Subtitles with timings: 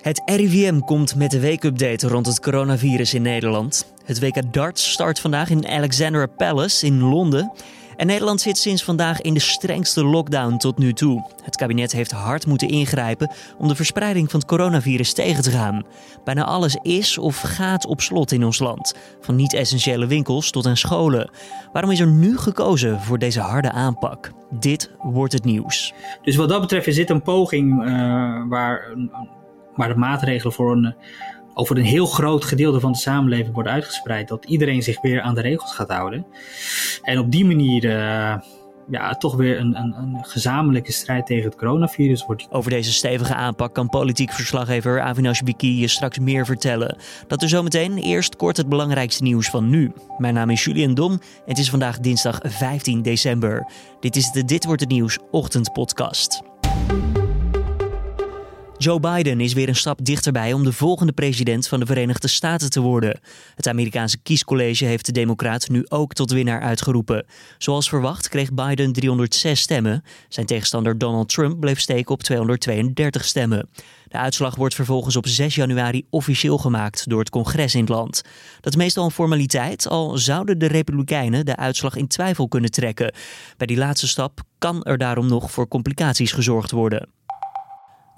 [0.00, 3.92] Het RIVM komt met de weekupdate rond het coronavirus in Nederland.
[4.04, 7.52] Het WK darts start vandaag in Alexandra Palace in Londen.
[7.96, 11.30] En Nederland zit sinds vandaag in de strengste lockdown tot nu toe.
[11.42, 15.84] Het kabinet heeft hard moeten ingrijpen om de verspreiding van het coronavirus tegen te gaan.
[16.24, 18.94] Bijna alles is of gaat op slot in ons land.
[19.20, 21.30] Van niet-essentiële winkels tot aan scholen.
[21.72, 24.32] Waarom is er nu gekozen voor deze harde aanpak?
[24.50, 25.92] Dit wordt het nieuws.
[26.22, 28.94] Dus wat dat betreft is dit een poging uh, waar,
[29.80, 30.94] waar de maatregelen voor een
[31.54, 34.28] over een heel groot gedeelte van de samenleving wordt uitgespreid.
[34.28, 36.26] Dat iedereen zich weer aan de regels gaat houden.
[37.02, 38.36] En op die manier uh,
[38.90, 42.46] ja, toch weer een, een, een, gezamenlijke strijd tegen het coronavirus wordt.
[42.50, 46.96] Over deze stevige aanpak kan politiek verslaggever Avinash Biki je straks meer vertellen.
[47.26, 49.92] Dat er zometeen eerst kort het belangrijkste nieuws van nu.
[50.18, 53.72] Mijn naam is Julian Dom en het is vandaag dinsdag 15 december.
[54.00, 56.49] Dit is de Dit wordt het nieuws ochtendpodcast.
[58.82, 62.70] Joe Biden is weer een stap dichterbij om de volgende president van de Verenigde Staten
[62.70, 63.20] te worden.
[63.54, 67.26] Het Amerikaanse kiescollege heeft de Democraat nu ook tot winnaar uitgeroepen.
[67.58, 70.04] Zoals verwacht kreeg Biden 306 stemmen.
[70.28, 73.68] Zijn tegenstander Donald Trump bleef steken op 232 stemmen.
[74.08, 78.22] De uitslag wordt vervolgens op 6 januari officieel gemaakt door het congres in het land.
[78.60, 83.14] Dat is meestal een formaliteit, al zouden de Republikeinen de uitslag in twijfel kunnen trekken.
[83.56, 87.08] Bij die laatste stap kan er daarom nog voor complicaties gezorgd worden.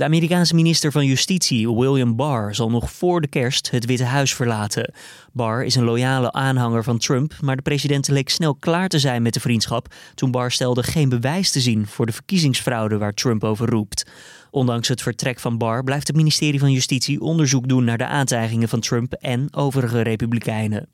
[0.02, 4.34] De Amerikaanse minister van Justitie, William Barr, zal nog voor de kerst het Witte Huis
[4.34, 4.92] verlaten.
[5.32, 9.22] Barr is een loyale aanhanger van Trump, maar de president leek snel klaar te zijn
[9.22, 13.44] met de vriendschap toen Barr stelde geen bewijs te zien voor de verkiezingsfraude waar Trump
[13.44, 14.10] over roept.
[14.50, 18.68] Ondanks het vertrek van Barr blijft het ministerie van Justitie onderzoek doen naar de aantijgingen
[18.68, 20.88] van Trump en overige republikeinen.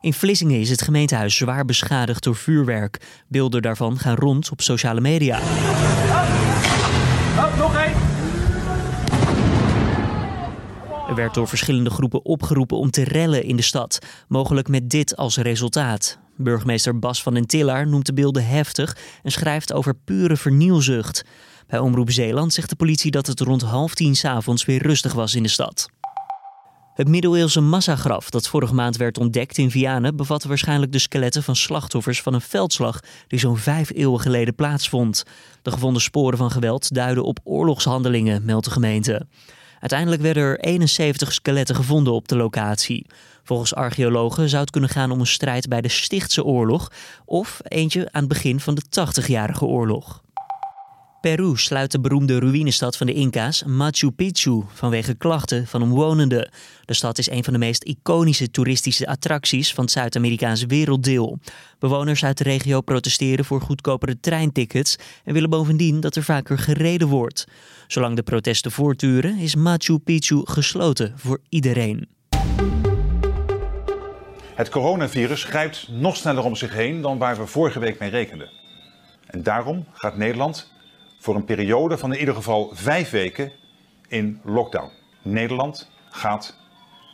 [0.00, 3.00] In Vlissingen is het gemeentehuis zwaar beschadigd door vuurwerk.
[3.28, 5.40] Beelden daarvan gaan rond op sociale media.
[11.14, 13.98] Er werd door verschillende groepen opgeroepen om te rellen in de stad,
[14.28, 16.18] mogelijk met dit als resultaat.
[16.36, 21.24] Burgemeester Bas van den Tillaar noemt de beelden heftig en schrijft over pure vernielzucht.
[21.66, 25.34] Bij Omroep Zeeland zegt de politie dat het rond half tien s'avonds weer rustig was
[25.34, 25.88] in de stad.
[26.94, 31.56] Het middeleeuwse massagraf dat vorige maand werd ontdekt in Vianen bevatte waarschijnlijk de skeletten van
[31.56, 35.24] slachtoffers van een veldslag die zo'n vijf eeuwen geleden plaatsvond.
[35.62, 39.26] De gevonden sporen van geweld duiden op oorlogshandelingen, meldt de gemeente.
[39.84, 43.06] Uiteindelijk werden er 71 skeletten gevonden op de locatie.
[43.42, 46.92] Volgens archeologen zou het kunnen gaan om een strijd bij de Stichtse oorlog
[47.24, 50.23] of eentje aan het begin van de 80-jarige oorlog.
[51.24, 56.50] Peru sluit de beroemde ruïnestad van de Inca's, Machu Picchu, vanwege klachten van omwonenden.
[56.84, 61.38] De stad is een van de meest iconische toeristische attracties van het Zuid-Amerikaanse werelddeel.
[61.78, 67.08] Bewoners uit de regio protesteren voor goedkopere treintickets en willen bovendien dat er vaker gereden
[67.08, 67.44] wordt.
[67.86, 72.08] Zolang de protesten voortduren, is Machu Picchu gesloten voor iedereen.
[74.54, 78.50] Het coronavirus grijpt nog sneller om zich heen dan waar we vorige week mee rekenden.
[79.26, 80.72] En daarom gaat Nederland
[81.24, 83.52] voor een periode van in ieder geval vijf weken
[84.08, 84.90] in lockdown.
[85.22, 86.56] Nederland gaat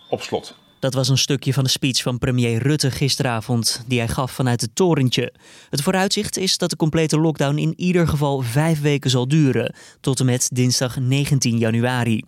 [0.09, 0.57] op slot.
[0.79, 4.61] Dat was een stukje van de speech van premier Rutte gisteravond, die hij gaf vanuit
[4.61, 5.33] het torentje.
[5.69, 10.21] Het vooruitzicht is dat de complete lockdown in ieder geval vijf weken zal duren, tot
[10.21, 12.25] en met dinsdag 19 januari.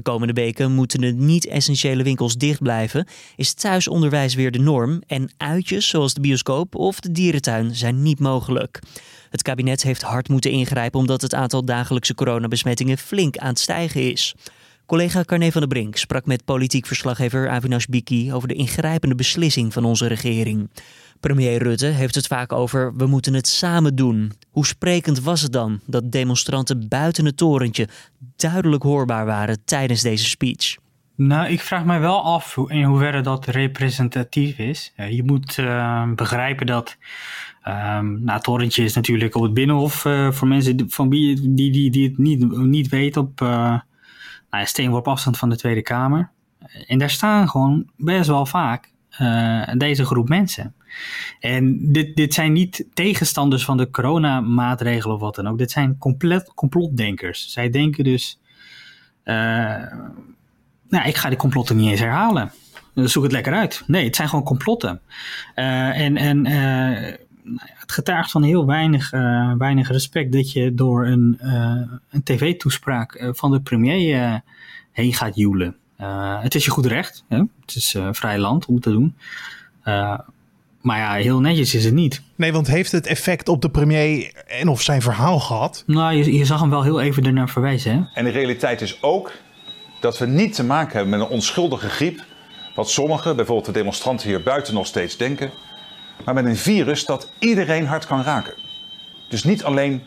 [0.00, 3.06] De komende weken moeten de niet-essentiële winkels dicht blijven,
[3.36, 8.18] is thuisonderwijs weer de norm en uitjes zoals de bioscoop of de dierentuin zijn niet
[8.18, 8.80] mogelijk.
[9.30, 14.10] Het kabinet heeft hard moeten ingrijpen omdat het aantal dagelijkse coronabesmettingen flink aan het stijgen
[14.10, 14.34] is.
[14.86, 19.72] Collega Carne van der Brink sprak met politiek verslaggever Avinash Biki over de ingrijpende beslissing
[19.72, 20.70] van onze regering.
[21.20, 24.32] Premier Rutte heeft het vaak over we moeten het samen doen.
[24.50, 27.88] Hoe sprekend was het dan dat demonstranten buiten het torentje
[28.36, 30.76] duidelijk hoorbaar waren tijdens deze speech?
[31.14, 34.92] Nou, ik vraag mij wel af in hoeverre dat representatief is.
[34.96, 36.96] Je moet uh, begrijpen dat
[37.68, 41.90] Um, het torentje is natuurlijk op het Binnenhof uh, voor mensen van wie, die, die,
[41.90, 43.78] die het niet, niet weten op uh,
[44.50, 46.30] nou, steenworp afstand van de Tweede Kamer.
[46.86, 50.74] En daar staan gewoon best wel vaak uh, deze groep mensen.
[51.40, 55.58] En dit, dit zijn niet tegenstanders van de coronamaatregelen of wat dan ook.
[55.58, 57.52] Dit zijn compleet complotdenkers.
[57.52, 58.40] Zij denken dus,
[60.88, 62.52] nou, ik ga die complotten niet eens herhalen.
[62.94, 63.82] Zoek het lekker uit.
[63.86, 65.00] Nee, het zijn gewoon complotten.
[65.54, 69.10] en en nou het getuigt van heel weinig,
[69.58, 71.38] weinig respect dat je door een,
[72.10, 74.42] een tv-toespraak eh, van de premier
[74.92, 75.76] heen gaat joelen.
[76.40, 77.24] het is je goed recht.
[77.28, 77.38] Hè?
[77.60, 79.16] Het is vrij land om te doen.
[80.80, 82.22] Maar ja, heel netjes is het niet.
[82.36, 85.82] Nee, want heeft het effect op de premier en of zijn verhaal gehad?
[85.86, 87.92] Nou, je, je zag hem wel heel even ernaar verwijzen.
[87.92, 88.02] Hè?
[88.14, 89.32] En de realiteit is ook
[90.00, 92.24] dat we niet te maken hebben met een onschuldige griep,
[92.74, 95.50] wat sommigen, bijvoorbeeld de demonstranten hier buiten, nog steeds denken,
[96.24, 98.54] maar met een virus dat iedereen hard kan raken.
[99.28, 100.02] Dus niet alleen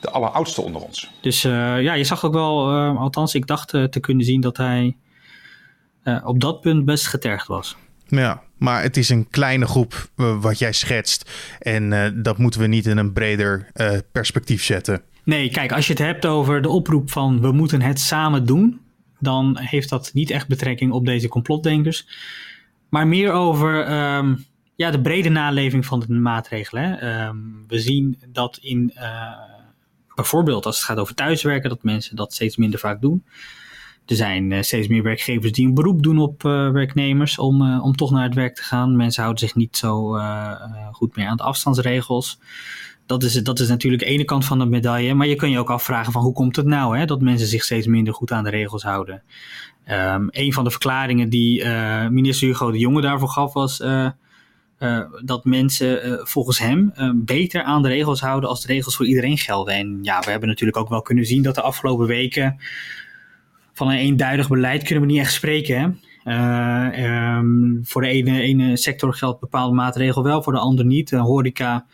[0.00, 1.10] de alleroudste onder ons.
[1.20, 4.40] Dus uh, ja, je zag ook wel, uh, althans ik dacht uh, te kunnen zien
[4.40, 4.96] dat hij
[6.24, 7.76] op dat punt best getergd was.
[8.06, 10.08] Ja, maar het is een kleine groep
[10.40, 11.30] wat jij schetst.
[11.58, 13.70] En dat moeten we niet in een breder
[14.12, 15.02] perspectief zetten.
[15.24, 18.80] Nee, kijk, als je het hebt over de oproep van we moeten het samen doen,
[19.18, 22.06] dan heeft dat niet echt betrekking op deze complotdenkers.
[22.88, 27.06] Maar meer over um, ja, de brede naleving van de maatregelen.
[27.20, 28.92] Um, we zien dat in
[30.14, 33.24] bijvoorbeeld als het gaat over thuiswerken, dat mensen dat steeds minder vaak doen.
[34.06, 37.84] Er zijn uh, steeds meer werkgevers die een beroep doen op uh, werknemers om, uh,
[37.84, 38.96] om toch naar het werk te gaan.
[38.96, 40.18] Mensen houden zich niet zo
[40.92, 42.38] goed meer aan de afstandsregels.
[43.06, 45.14] Dat is, dat is natuurlijk de ene kant van de medaille.
[45.14, 47.64] Maar je kan je ook afvragen van hoe komt het nou hè, dat mensen zich
[47.64, 49.22] steeds minder goed aan de regels houden.
[49.88, 51.64] Um, een van de verklaringen die
[52.10, 53.82] minister Hugo de Jonge daarvoor gaf was
[55.24, 59.74] dat mensen volgens hem beter aan de regels houden als de regels voor iedereen gelden.
[59.74, 62.56] En ja, we hebben natuurlijk ook wel kunnen zien dat de afgelopen weken
[63.74, 66.00] van een eenduidig beleid kunnen we niet echt spreken.
[66.22, 67.36] Hè?
[67.36, 71.08] Um, voor de ene, sector geldt bepaalde maatregel wel, voor de ander niet.
[71.08, 71.86] De horeca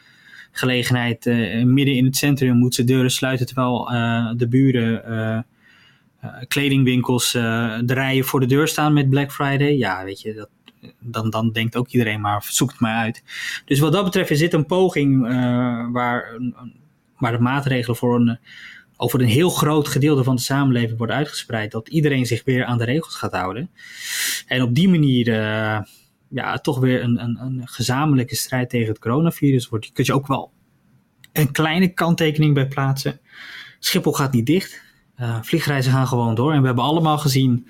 [0.53, 1.25] gelegenheid
[1.65, 3.85] midden in het centrum moet ze deuren sluiten terwijl
[4.37, 5.47] de buren
[6.49, 9.77] kledingwinkels de rijen voor de deur staan met Black Friday.
[9.77, 10.49] Ja, weet je, dat,
[10.99, 13.23] dan, dan denkt ook iedereen maar, zoek het maar uit.
[13.65, 15.31] Dus wat dat betreft is dit een poging uh,
[15.93, 16.41] waar,
[17.19, 18.39] waar de maatregelen voor een,
[19.01, 21.71] over een heel groot gedeelte van de samenleving worden uitgespreid.
[21.71, 23.71] Dat iedereen zich weer aan de regels gaat houden.
[24.47, 25.81] En op die manier uh,
[26.29, 29.87] ja, toch weer een, een, een gezamenlijke strijd tegen het coronavirus wordt.
[29.87, 30.53] Je kunt je ook wel
[31.33, 33.21] een kleine kanttekening bij plaatsen.
[33.79, 34.83] Schiphol gaat niet dicht.
[35.21, 36.53] Uh, vliegreizen gaan gewoon door.
[36.53, 37.69] En we hebben allemaal gezien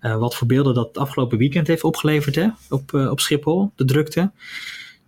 [0.00, 2.48] uh, wat voor beelden dat het afgelopen weekend heeft opgeleverd hè?
[2.68, 4.30] Op, op Schiphol, de drukte.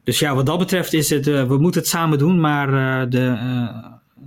[0.05, 2.69] Dus ja, wat dat betreft is het, we moeten het samen doen, maar
[3.11, 3.39] de,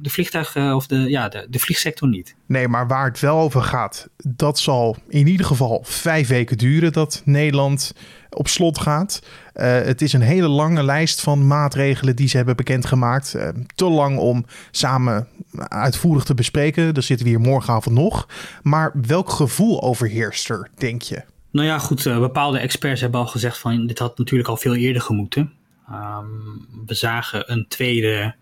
[0.01, 2.35] de vliegtuig of de, ja, de, de vliegsector niet.
[2.45, 6.91] Nee, maar waar het wel over gaat, dat zal in ieder geval vijf weken duren
[6.91, 7.93] dat Nederland
[8.29, 9.21] op slot gaat.
[9.55, 13.33] Uh, het is een hele lange lijst van maatregelen die ze hebben bekendgemaakt.
[13.35, 16.93] Uh, te lang om samen uitvoerig te bespreken.
[16.93, 18.27] Daar zitten we hier morgenavond nog.
[18.61, 21.23] Maar welk gevoel overheerst er, denk je?
[21.51, 22.05] Nou ja, goed.
[22.05, 25.53] Uh, bepaalde experts hebben al gezegd van dit had natuurlijk al veel eerder gemoeten.
[25.89, 28.35] Um, we zagen een tweede,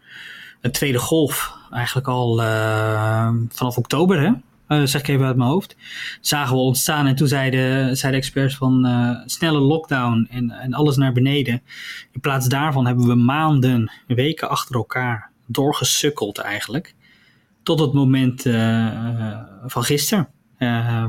[0.61, 2.37] een tweede golf eigenlijk al
[3.49, 4.31] vanaf oktober, hè?
[4.71, 5.75] uh, zeg ik even uit mijn hoofd,
[6.21, 7.07] zagen we ontstaan.
[7.07, 11.61] En toen zeiden, zeiden experts van uh, snelle lockdown en, en alles naar beneden.
[12.11, 16.95] In plaats daarvan hebben we maanden, weken achter elkaar doorgesukkeld eigenlijk.
[17.63, 18.41] Tot het moment
[19.65, 20.27] van gisteren.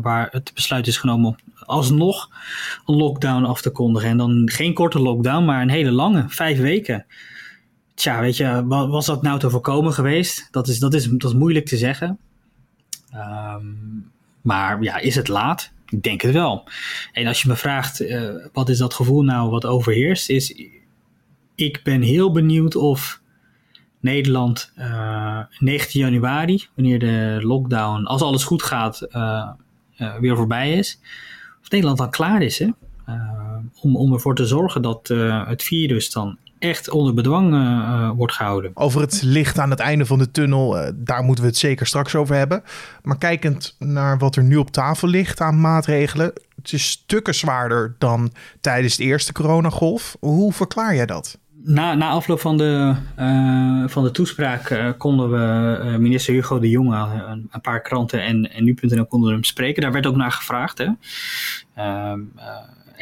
[0.03, 2.29] waar het besluit is genomen om alsnog
[2.87, 4.09] een lockdown af te kondigen.
[4.09, 7.07] En dan geen korte lockdown, maar een hele lange, vijf weken.
[8.03, 10.49] Tja, weet je, was dat nou te voorkomen geweest?
[10.51, 12.19] Dat is, dat is, dat is moeilijk te zeggen.
[13.15, 14.11] Um,
[14.41, 15.73] maar ja, is het laat?
[15.89, 16.69] Ik denk het wel.
[17.13, 20.55] En als je me vraagt, uh, wat is dat gevoel nou wat overheerst, is
[21.55, 23.21] ik ben heel benieuwd of
[24.01, 29.49] Nederland uh, 19 januari, wanneer de lockdown, als alles goed gaat, uh,
[30.21, 31.01] weer voorbij is,
[31.63, 32.69] of Nederland dan klaar is hè?
[33.81, 35.09] Om, om ervoor te zorgen dat
[35.47, 38.71] het virus dan echt onder bedwang uh, wordt gehouden.
[38.75, 41.87] Over het licht aan het einde van de tunnel, uh, daar moeten we het zeker
[41.87, 42.63] straks over hebben.
[43.03, 47.95] Maar kijkend naar wat er nu op tafel ligt aan maatregelen, het is stukken zwaarder
[47.99, 50.17] dan tijdens de eerste coronagolf.
[50.21, 51.39] Hoe verklaar jij dat?
[51.65, 56.97] Na, na afloop van de, uh, van de toespraak konden we minister Hugo de Jonge,
[56.97, 59.83] een, een paar kranten en, en nu.nl konden we hem spreken.
[59.83, 60.79] Daar werd ook naar gevraagd.
[60.79, 60.89] Hè?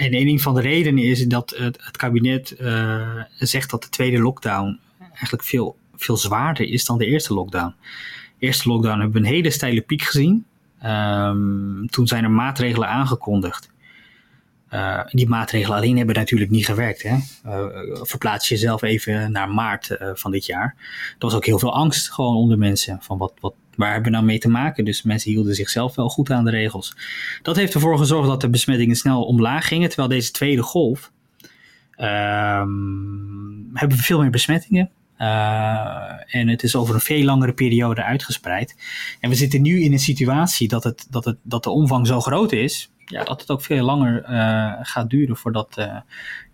[0.01, 3.89] Ehm, en een van de redenen is dat het, het kabinet uh, zegt dat de
[3.89, 7.75] tweede lockdown eigenlijk veel, veel zwaarder is dan de eerste lockdown.
[8.39, 10.45] Eerste lockdown hebben we een hele steile piek gezien.
[10.85, 13.70] Um, toen zijn er maatregelen aangekondigd.
[14.75, 17.03] Uh, die maatregelen alleen hebben natuurlijk niet gewerkt.
[17.03, 17.17] Hè?
[17.47, 17.67] Uh,
[18.03, 20.75] verplaats jezelf even naar maart uh, van dit jaar.
[20.79, 22.99] Er was ook heel veel angst gewoon onder mensen.
[23.01, 24.85] Van wat, wat, waar hebben we nou mee te maken?
[24.85, 26.97] Dus mensen hielden zichzelf wel goed aan de regels.
[27.43, 29.89] Dat heeft ervoor gezorgd dat de besmettingen snel omlaag gingen.
[29.89, 31.13] Terwijl deze tweede golf
[31.97, 34.91] um, hebben we veel meer besmettingen.
[36.27, 38.77] En het is over een veel langere periode uitgespreid.
[39.21, 42.21] En we zitten nu in een situatie dat, het, dat, het, dat de omvang zo
[42.21, 42.91] groot is.
[43.11, 45.85] Ja, dat het ook veel langer uh, gaat duren voordat uh,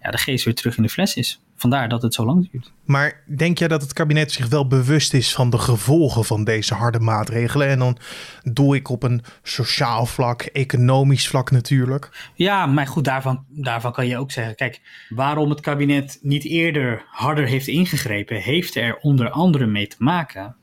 [0.01, 1.41] ja, de geest weer terug in de fles is.
[1.57, 2.73] vandaar dat het zo lang duurt.
[2.85, 6.75] Maar denk jij dat het kabinet zich wel bewust is van de gevolgen van deze
[6.75, 7.69] harde maatregelen?
[7.69, 7.99] En dan
[8.43, 12.31] doe ik op een sociaal vlak, economisch vlak natuurlijk.
[12.35, 17.05] Ja, maar goed, daarvan, daarvan kan je ook zeggen: kijk, waarom het kabinet niet eerder
[17.11, 20.57] harder heeft ingegrepen, heeft er onder andere mee te maken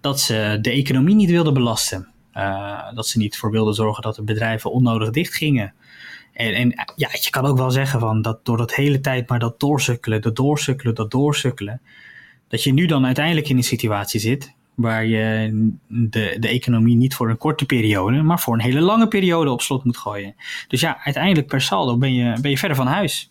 [0.00, 2.09] dat ze de economie niet wilden belasten.
[2.34, 5.74] Uh, dat ze niet voor wilden zorgen dat de bedrijven onnodig dicht gingen.
[6.32, 9.38] En, en ja, je kan ook wel zeggen van dat door dat hele tijd maar
[9.38, 11.80] dat doorsukkelen, dat doorsukkelen, dat doorsukkelen.
[12.48, 15.50] Dat je nu dan uiteindelijk in een situatie zit waar je
[15.86, 19.62] de, de economie niet voor een korte periode, maar voor een hele lange periode op
[19.62, 20.34] slot moet gooien.
[20.68, 23.30] Dus ja, uiteindelijk per saldo ben je, ben je verder van huis.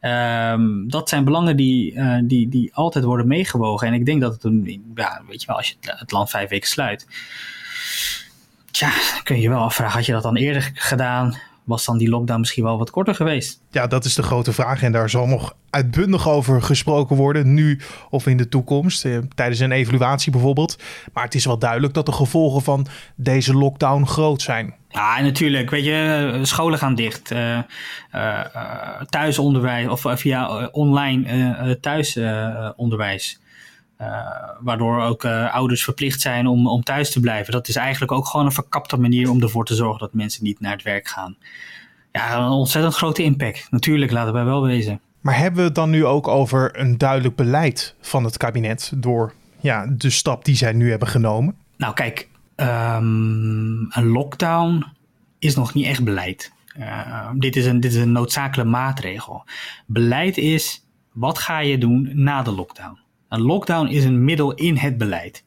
[0.00, 3.86] Um, dat zijn belangen die, uh, die, die altijd worden meegewogen.
[3.86, 4.52] En ik denk dat het
[4.94, 7.06] ja, weet je wel, als je het land vijf weken sluit,
[8.74, 8.90] tja,
[9.22, 11.36] kun je je wel afvragen, had je dat dan eerder gedaan?
[11.64, 13.60] was dan die lockdown misschien wel wat korter geweest?
[13.70, 14.82] Ja, dat is de grote vraag.
[14.82, 19.60] En daar zal nog uitbundig over gesproken worden, nu of in de toekomst, eh, tijdens
[19.60, 20.78] een evaluatie bijvoorbeeld.
[21.12, 24.74] Maar het is wel duidelijk dat de gevolgen van deze lockdown groot zijn.
[24.88, 25.70] Ja, natuurlijk.
[25.70, 27.32] Weet je, scholen gaan dicht.
[27.32, 27.58] Uh,
[28.14, 28.40] uh,
[29.08, 33.38] thuisonderwijs of via online thuisonderwijs.
[34.60, 37.52] Waardoor ook ouders verplicht zijn om, om thuis te blijven.
[37.52, 40.60] Dat is eigenlijk ook gewoon een verkapte manier om ervoor te zorgen dat mensen niet
[40.60, 41.36] naar het werk gaan.
[42.12, 43.66] Ja, een ontzettend grote impact.
[43.70, 45.00] Natuurlijk, laten wij wel wezen.
[45.20, 49.34] Maar hebben we het dan nu ook over een duidelijk beleid van het kabinet door
[49.60, 51.56] ja, de stap die zij nu hebben genomen?
[51.76, 54.84] Nou, kijk, um, een lockdown
[55.38, 56.52] is nog niet echt beleid.
[56.78, 59.44] Uh, dit, is een, dit is een noodzakelijke maatregel.
[59.86, 62.98] Beleid is wat ga je doen na de lockdown.
[63.34, 65.44] Een lockdown is een middel in het beleid.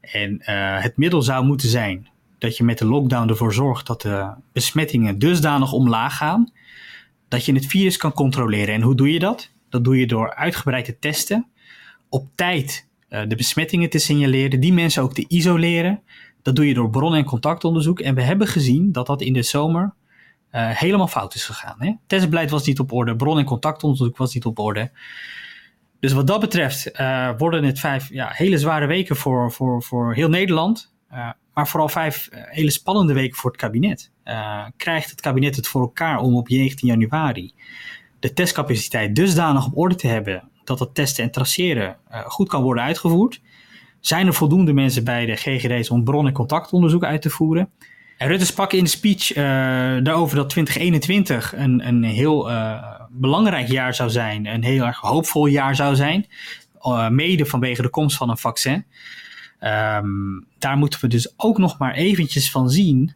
[0.00, 2.08] En uh, het middel zou moeten zijn
[2.38, 6.52] dat je met de lockdown ervoor zorgt dat de besmettingen dusdanig omlaag gaan
[7.28, 8.74] dat je het virus kan controleren.
[8.74, 9.52] En hoe doe je dat?
[9.68, 11.46] Dat doe je door uitgebreid te testen,
[12.08, 16.02] op tijd uh, de besmettingen te signaleren, die mensen ook te isoleren.
[16.42, 18.00] Dat doe je door bron- en contactonderzoek.
[18.00, 19.94] En we hebben gezien dat dat in de zomer
[20.52, 21.76] uh, helemaal fout is gegaan.
[21.78, 21.92] Hè?
[22.06, 24.90] Testbeleid was niet op orde, bron- en contactonderzoek was niet op orde.
[26.00, 30.14] Dus wat dat betreft uh, worden het vijf ja, hele zware weken voor, voor, voor
[30.14, 30.92] heel Nederland.
[31.54, 34.10] maar vooral vijf hele spannende weken voor het kabinet.
[34.76, 37.52] Krijgt het kabinet het voor elkaar om op 19 januari
[38.18, 42.84] de testcapaciteit dusdanig op orde te hebben dat het testen en traceren goed kan worden
[42.84, 43.40] uitgevoerd?
[44.00, 47.70] Zijn er voldoende mensen bij de GGD's om bron- en contactonderzoek uit te voeren?
[48.16, 49.32] En Rutte sprak in de speech
[50.02, 52.50] daarover dat 2021 een, een heel
[53.10, 56.26] belangrijk jaar zou zijn, een heel erg hoopvol jaar zou zijn,
[57.10, 58.84] mede vanwege de komst van een vaccin.
[59.60, 63.14] Um, daar moeten we dus ook nog maar eventjes van zien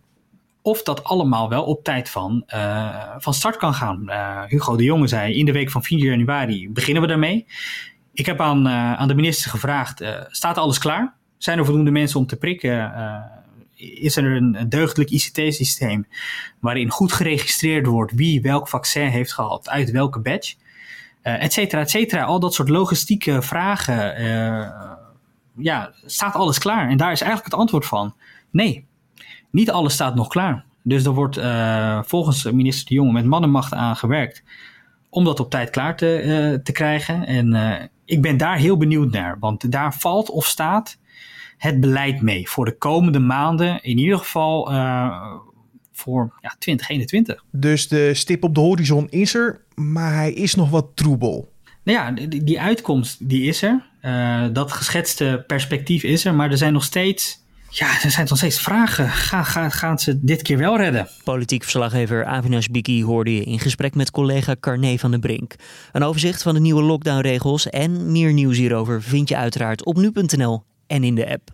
[0.62, 4.02] of dat allemaal wel op tijd van, uh, van start kan gaan.
[4.06, 7.46] Uh, Hugo de Jonge zei, in de week van 4 januari beginnen we daarmee.
[8.12, 11.14] Ik heb aan, aan de minister gevraagd, staat alles klaar?
[11.38, 12.92] Zijn er voldoende mensen om te prikken?
[13.92, 16.06] Is er een deugdelijk ICT-systeem
[16.58, 20.54] waarin goed geregistreerd wordt wie welk vaccin heeft gehad uit welke batch?
[21.22, 22.22] et cetera, et cetera.
[22.24, 24.22] Al dat soort logistieke vragen.
[25.56, 26.88] ja, staat alles klaar?
[26.88, 28.14] En daar is eigenlijk het antwoord van
[28.50, 28.86] nee.
[29.50, 30.64] Niet alles staat nog klaar.
[30.82, 34.42] Dus er wordt uh, volgens minister De Jonge met mannenmacht aan gewerkt
[35.08, 37.26] om dat op tijd klaar te, te krijgen.
[37.26, 40.98] En ik ben daar heel benieuwd naar, want daar valt of staat
[41.64, 44.64] het beleid mee voor de komende maanden, in ieder geval
[45.92, 47.44] voor ja, 2021.
[47.50, 51.52] Dus de stip op de horizon is er, maar hij is nog wat troebel.
[51.82, 53.82] Nou ja, die, die uitkomst die is er.
[54.52, 57.44] dat geschetste perspectief is er, maar er zijn nog steeds
[57.74, 59.08] ja, er zijn nog steeds vragen.
[59.08, 61.08] Ga, ga, gaan ze dit keer wel redden?
[61.24, 65.54] Politiek verslaggever Avinash Biki hoorde je in gesprek met collega Carné van den Brink.
[65.92, 70.62] Een overzicht van de nieuwe lockdownregels en meer nieuws hierover vind je uiteraard op nu.nl
[70.86, 71.53] en in de app.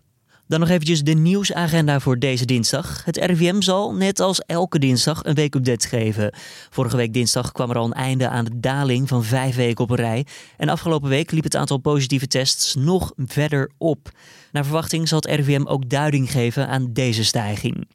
[0.50, 3.04] Dan nog eventjes de nieuwsagenda voor deze dinsdag.
[3.04, 6.34] Het RIVM zal, net als elke dinsdag, een weekupdate geven.
[6.70, 9.90] Vorige week dinsdag kwam er al een einde aan de daling van vijf weken op
[9.90, 10.26] een rij.
[10.56, 14.10] En afgelopen week liep het aantal positieve tests nog verder op.
[14.52, 17.88] Naar verwachting zal het RIVM ook duiding geven aan deze stijging.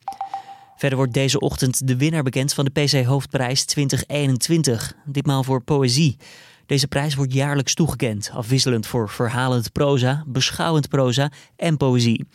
[0.75, 4.93] Verder wordt deze ochtend de winnaar bekend van de PC Hoofdprijs 2021.
[5.05, 6.17] Ditmaal voor poëzie.
[6.65, 12.25] Deze prijs wordt jaarlijks toegekend, afwisselend voor verhalend proza, beschouwend proza en poëzie.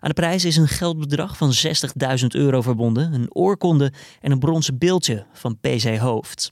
[0.00, 1.52] Aan de prijs is een geldbedrag van
[2.20, 6.50] 60.000 euro verbonden, een oorkonde en een bronzen beeldje van PC Hoofd.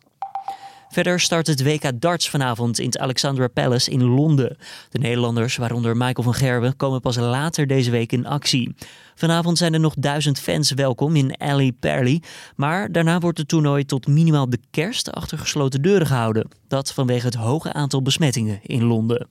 [0.93, 4.57] Verder start het WK darts vanavond in het Alexandra Palace in Londen.
[4.89, 8.75] De Nederlanders, waaronder Michael van Gerwen, komen pas later deze week in actie.
[9.15, 12.23] Vanavond zijn er nog duizend fans welkom in Alley Perley.
[12.57, 16.49] Maar daarna wordt het toernooi tot minimaal de kerst achter gesloten deuren gehouden.
[16.69, 19.29] Dat vanwege het hoge aantal besmettingen in Londen.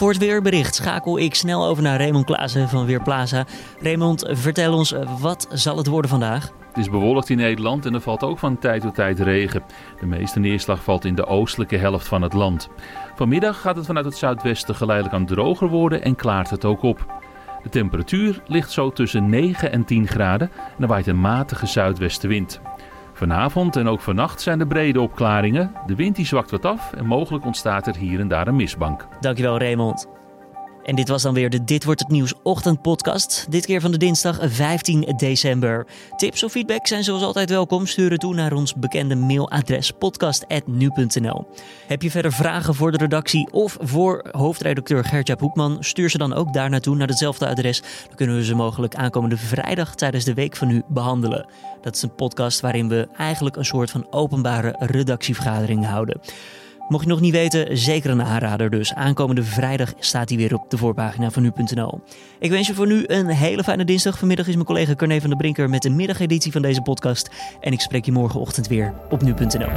[0.00, 3.44] Voor het weerbericht schakel ik snel over naar Raymond Klaassen van Weerplaza.
[3.80, 6.50] Raymond, vertel ons, wat zal het worden vandaag?
[6.68, 9.62] Het is bewolkt in Nederland en er valt ook van tijd tot tijd regen.
[10.00, 12.68] De meeste neerslag valt in de oostelijke helft van het land.
[13.14, 17.22] Vanmiddag gaat het vanuit het zuidwesten geleidelijk aan droger worden en klaart het ook op.
[17.62, 22.60] De temperatuur ligt zo tussen 9 en 10 graden en er waait een matige zuidwestenwind.
[23.20, 25.72] Vanavond en ook vannacht zijn er brede opklaringen.
[25.86, 29.06] De wind die zwakt wat af en mogelijk ontstaat er hier en daar een mistbank.
[29.20, 30.19] Dankjewel Raymond.
[30.84, 33.46] En dit was dan weer de Dit wordt het nieuws ochtendpodcast.
[33.48, 35.86] Dit keer van de dinsdag 15 december.
[36.16, 37.86] Tips of feedback zijn zoals altijd welkom.
[37.86, 41.46] Stuur het toe naar ons bekende mailadres podcast@nu.nl.
[41.86, 45.76] Heb je verder vragen voor de redactie of voor hoofdredacteur Gertjaap Hoekman?
[45.80, 47.80] Stuur ze dan ook daar naartoe naar hetzelfde adres.
[47.80, 51.46] Dan kunnen we ze mogelijk aankomende vrijdag tijdens de week van nu behandelen.
[51.80, 56.20] Dat is een podcast waarin we eigenlijk een soort van openbare redactievergadering houden.
[56.90, 58.94] Mocht je nog niet weten, zeker een aanrader dus.
[58.94, 62.00] Aankomende vrijdag staat hij weer op de voorpagina van nu.nl.
[62.38, 64.18] Ik wens je voor nu een hele fijne dinsdag.
[64.18, 67.30] Vanmiddag is mijn collega Carne van der Brinker met de middageditie van deze podcast.
[67.60, 69.68] En ik spreek je morgenochtend weer op nu.nl.